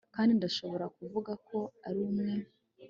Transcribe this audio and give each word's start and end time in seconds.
kandi 0.15 0.31
ndashobora 0.39 0.85
kuvuga 0.97 1.31
ko 1.47 1.57
ari 1.87 1.99
umwere 2.07 2.45